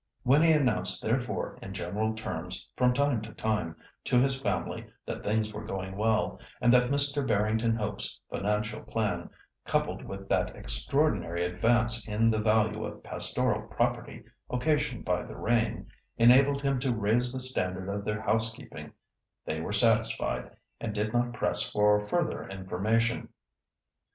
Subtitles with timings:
[0.23, 5.23] When he announced therefore in general terms, from time to time, to his family that
[5.23, 7.27] things were going well, and that Mr.
[7.27, 9.29] Barrington Hope's financial plan,
[9.63, 15.85] coupled with that extraordinary advance in the value of pastoral property occasioned by the rain,
[16.17, 18.93] enabled him to raise the standard of their house keeping,
[19.45, 20.49] they were satisfied,
[20.79, 23.29] and did not press for further information.